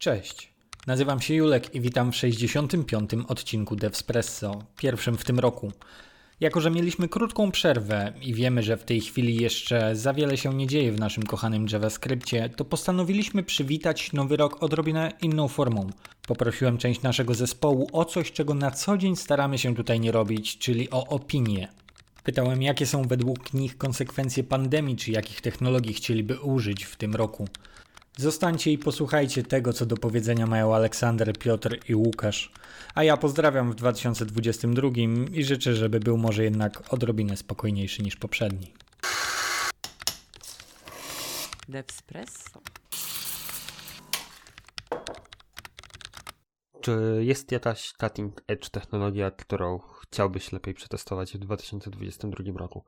[0.00, 0.52] Cześć.
[0.86, 3.10] Nazywam się Julek i witam w 65.
[3.28, 5.72] odcinku Devspresso, pierwszym w tym roku.
[6.40, 10.54] Jako, że mieliśmy krótką przerwę i wiemy, że w tej chwili jeszcze za wiele się
[10.54, 15.90] nie dzieje w naszym kochanym JavaScriptie, to postanowiliśmy przywitać nowy rok odrobinę inną formą.
[16.26, 20.58] Poprosiłem część naszego zespołu o coś, czego na co dzień staramy się tutaj nie robić,
[20.58, 21.68] czyli o opinię.
[22.24, 27.48] Pytałem, jakie są według nich konsekwencje pandemii, czy jakich technologii chcieliby użyć w tym roku.
[28.20, 32.52] Zostańcie i posłuchajcie tego, co do powiedzenia mają Aleksander, Piotr i Łukasz.
[32.94, 34.88] A ja pozdrawiam w 2022
[35.32, 38.74] i życzę, żeby był może jednak odrobinę spokojniejszy niż poprzedni.
[41.68, 42.60] Devspresso.
[46.80, 52.84] Czy jest jakaś cutting edge technologia, którą chciałbyś lepiej przetestować w 2022 roku?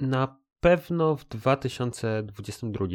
[0.00, 2.86] Na pewno w 2022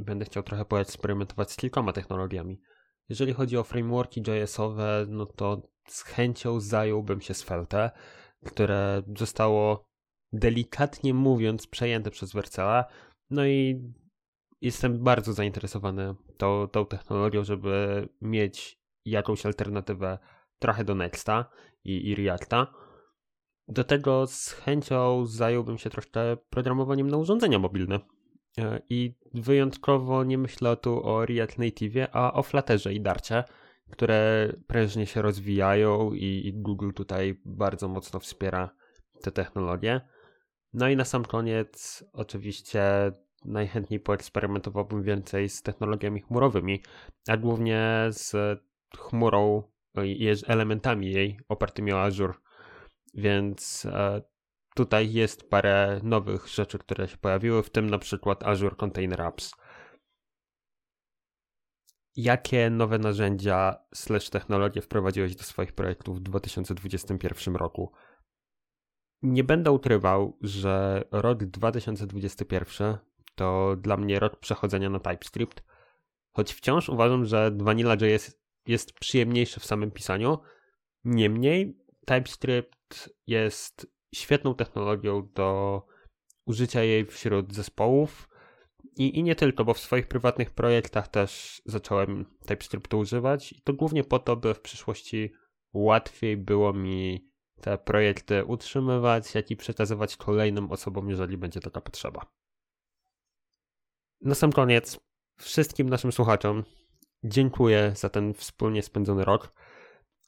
[0.00, 2.60] będę chciał trochę poeksperymentować z kilkoma technologiami.
[3.08, 7.90] Jeżeli chodzi o frameworki JS-owe, no to z chęcią zająłbym się Svelte,
[8.44, 9.88] które zostało
[10.32, 12.84] delikatnie mówiąc przejęte przez Vercela.
[13.30, 13.82] No i
[14.60, 20.18] jestem bardzo zainteresowany tą, tą technologią, żeby mieć jakąś alternatywę
[20.58, 21.50] trochę do Nexta
[21.84, 22.74] i, i Reacta.
[23.68, 28.00] Do tego z chęcią zająłbym się troszkę programowaniem na urządzenia mobilne.
[28.58, 33.44] E, I wyjątkowo nie myślę tu o React Native, a o Flutterze i Darcie,
[33.90, 38.70] które prężnie się rozwijają i, i Google tutaj bardzo mocno wspiera
[39.22, 40.00] te technologie.
[40.72, 43.12] No i na sam koniec, oczywiście,
[43.44, 46.82] najchętniej poeksperymentowałbym więcej z technologiami chmurowymi,
[47.28, 48.60] a głównie z
[48.98, 49.62] chmurą
[50.04, 52.34] i elementami jej opartymi o Azure.
[53.14, 54.22] Więc e,
[54.74, 59.52] tutaj jest parę nowych rzeczy, które się pojawiły, w tym na przykład Azure Container Apps.
[62.16, 67.92] Jakie nowe narzędzia slash technologie wprowadziłeś do swoich projektów w 2021 roku?
[69.22, 72.98] Nie będę ukrywał, że rok 2021
[73.34, 75.62] to dla mnie rok przechodzenia na TypeScript,
[76.32, 80.38] choć wciąż uważam, że Vanilla.js jest przyjemniejszy w samym pisaniu.
[81.04, 85.82] Niemniej TypeScript jest świetną technologią do
[86.46, 88.28] użycia jej wśród zespołów
[88.96, 93.72] i, i nie tylko, bo w swoich prywatnych projektach też zacząłem TypeScriptu używać i to
[93.72, 95.32] głównie po to, by w przyszłości
[95.72, 97.28] łatwiej było mi
[97.60, 102.26] te projekty utrzymywać, jak i przekazywać kolejnym osobom, jeżeli będzie taka potrzeba.
[104.20, 105.00] Na sam koniec
[105.38, 106.64] wszystkim naszym słuchaczom
[107.24, 109.52] dziękuję za ten wspólnie spędzony rok.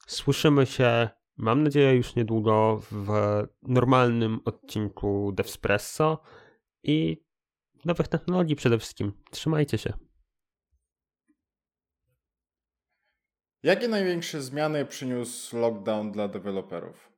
[0.07, 3.07] Słyszymy się Mam nadzieję już niedługo w
[3.61, 6.21] normalnym odcinku Devspresso
[6.83, 7.25] i
[7.85, 9.13] nowych technologii przede wszystkim.
[9.31, 9.93] Trzymajcie się.
[13.63, 17.11] Jakie największe zmiany przyniósł lockdown dla deweloperów?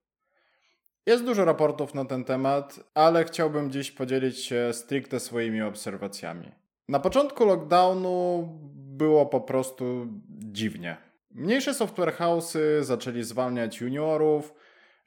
[1.06, 6.52] Jest dużo raportów na ten temat, ale chciałbym dziś podzielić się stricte swoimi obserwacjami.
[6.88, 11.13] Na początku lockdownu było po prostu dziwnie.
[11.36, 14.54] Mniejsze software house'y zaczęli zwalniać juniorów,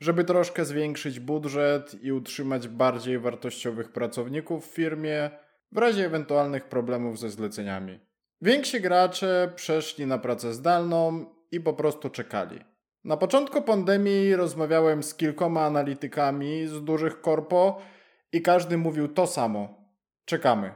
[0.00, 5.30] żeby troszkę zwiększyć budżet i utrzymać bardziej wartościowych pracowników w firmie
[5.72, 8.00] w razie ewentualnych problemów ze zleceniami.
[8.42, 12.60] Więksi gracze przeszli na pracę zdalną i po prostu czekali.
[13.04, 17.80] Na początku pandemii rozmawiałem z kilkoma analitykami z dużych korpo
[18.32, 19.90] i każdy mówił to samo.
[20.24, 20.72] Czekamy.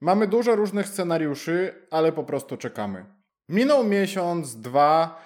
[0.00, 3.19] Mamy dużo różnych scenariuszy, ale po prostu czekamy.
[3.50, 5.22] Minął miesiąc, dwa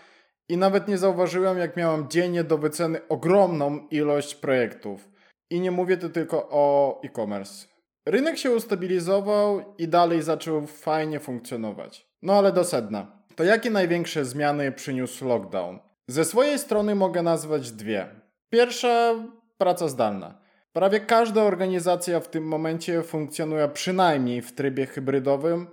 [0.49, 5.09] i nawet nie zauważyłem, jak miałem dziennie do wyceny ogromną ilość projektów.
[5.51, 7.67] I nie mówię tu tylko o e-commerce.
[8.07, 12.09] Rynek się ustabilizował i dalej zaczął fajnie funkcjonować.
[12.23, 13.07] No ale do sedna.
[13.37, 15.79] To jakie największe zmiany przyniósł lockdown?
[16.09, 18.07] Ze swojej strony mogę nazwać dwie.
[18.51, 19.15] Pierwsza
[19.59, 20.39] praca zdalna.
[20.73, 25.67] Prawie każda organizacja w tym momencie funkcjonuje przynajmniej w trybie hybrydowym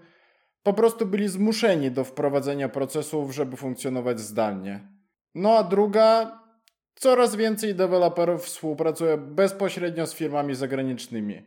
[0.63, 4.87] po prostu byli zmuszeni do wprowadzenia procesów, żeby funkcjonować zdalnie.
[5.35, 6.39] No a druga,
[6.95, 11.41] coraz więcej deweloperów współpracuje bezpośrednio z firmami zagranicznymi.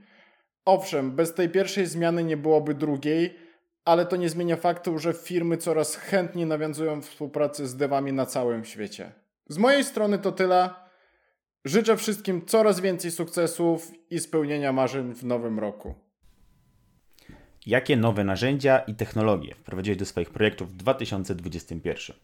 [0.65, 3.39] Owszem, bez tej pierwszej zmiany nie byłoby drugiej,
[3.85, 8.65] ale to nie zmienia faktu, że firmy coraz chętniej nawiązują współpracę z devami na całym
[8.65, 9.13] świecie.
[9.49, 10.71] Z mojej strony to tyle.
[11.65, 16.04] Życzę wszystkim coraz więcej sukcesów i spełnienia marzeń w nowym roku.
[17.67, 22.17] Jakie nowe narzędzia i technologie wprowadziłeś do swoich projektów w 2021?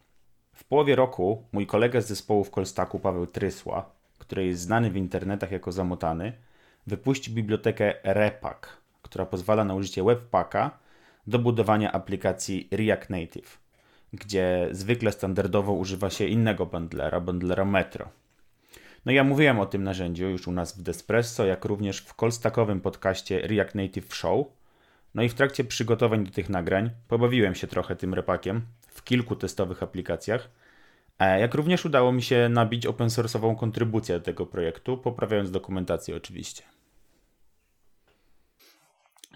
[0.55, 4.97] W połowie roku mój kolega z zespołu w Kolstaku, Paweł Trysła, który jest znany w
[4.97, 6.33] internetach jako zamotany,
[6.87, 8.69] wypuścił bibliotekę Repack,
[9.03, 10.79] która pozwala na użycie Webpacka
[11.27, 13.59] do budowania aplikacji React Native.
[14.13, 18.09] gdzie zwykle standardowo używa się innego bundlera, bundlera Metro.
[19.07, 22.81] No ja mówiłem o tym narzędziu już u nas w Despresso, jak również w kolstakowym
[22.81, 24.47] podcaście React Native Show.
[25.15, 29.37] No i w trakcie przygotowań do tych nagrań pobawiłem się trochę tym repakiem w kilku
[29.37, 30.51] testowych aplikacjach,
[31.19, 36.17] e, jak również udało mi się nabić open source'ową kontrybucję do tego projektu, poprawiając dokumentację
[36.17, 36.63] oczywiście.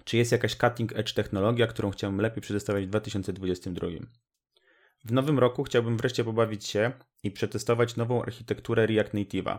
[0.05, 3.89] Czy jest jakaś cutting edge technologia, którą chciałbym lepiej przedstawić w 2022?
[5.05, 6.93] W nowym roku chciałbym wreszcie pobawić się
[7.23, 9.59] i przetestować nową architekturę React Native'a,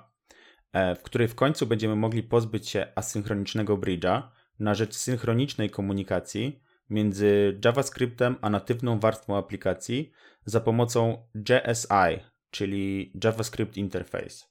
[0.74, 4.22] e, w której w końcu będziemy mogli pozbyć się asynchronicznego bridge'a
[4.60, 10.12] na rzecz synchronicznej komunikacji między JavaScriptem a natywną warstwą aplikacji
[10.46, 14.46] za pomocą JSI, czyli JavaScript Interface.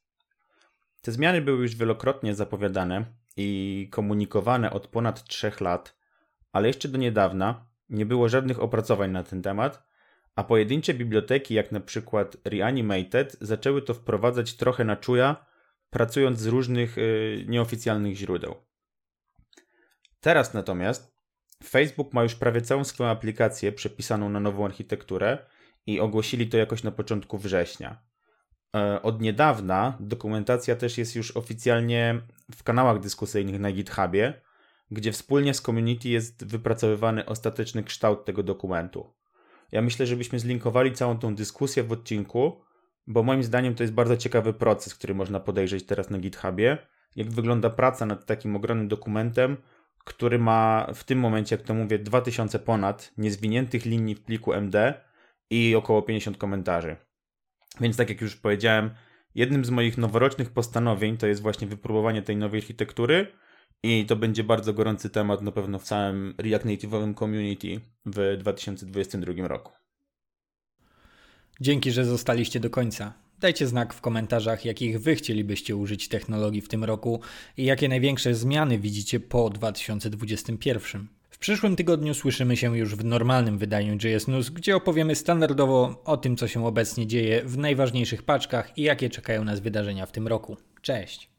[1.02, 3.04] Te zmiany były już wielokrotnie zapowiadane
[3.36, 5.96] i komunikowane od ponad 3 lat,
[6.52, 9.82] ale jeszcze do niedawna nie było żadnych opracowań na ten temat,
[10.36, 15.46] a pojedyncze biblioteki, jak na przykład Reanimated, zaczęły to wprowadzać trochę na czuja,
[15.90, 18.54] pracując z różnych yy, nieoficjalnych źródeł.
[20.24, 21.16] Teraz natomiast
[21.64, 25.38] Facebook ma już prawie całą swoją aplikację przepisaną na nową architekturę
[25.86, 28.02] i ogłosili to jakoś na początku września.
[28.76, 32.20] E, od niedawna dokumentacja też jest już oficjalnie
[32.54, 34.40] w kanałach dyskusyjnych na GitHubie,
[34.90, 39.14] gdzie wspólnie z community jest wypracowywany ostateczny kształt tego dokumentu.
[39.72, 42.60] Ja myślę, żebyśmy zlinkowali całą tą dyskusję w odcinku,
[43.06, 46.78] bo moim zdaniem to jest bardzo ciekawy proces, który można podejrzeć teraz na GitHubie.
[47.16, 49.56] Jak wygląda praca nad takim ogromnym dokumentem,
[50.04, 54.94] który ma w tym momencie, jak to mówię, 2000 ponad niezwiniętych linii w pliku MD
[55.50, 56.96] i około 50 komentarzy.
[57.80, 58.90] Więc tak jak już powiedziałem,
[59.34, 63.26] jednym z moich noworocznych postanowień to jest właśnie wypróbowanie tej nowej architektury
[63.82, 69.48] i to będzie bardzo gorący temat na pewno w całym React Native'owym community w 2022
[69.48, 69.72] roku.
[71.60, 73.23] Dzięki, że zostaliście do końca.
[73.40, 77.20] Dajcie znak w komentarzach, jakich wy chcielibyście użyć technologii w tym roku
[77.56, 81.08] i jakie największe zmiany widzicie po 2021.
[81.30, 86.16] W przyszłym tygodniu słyszymy się już w normalnym wydaniu JS News, gdzie opowiemy standardowo o
[86.16, 90.28] tym, co się obecnie dzieje w najważniejszych paczkach i jakie czekają nas wydarzenia w tym
[90.28, 90.56] roku.
[90.82, 91.33] Cześć!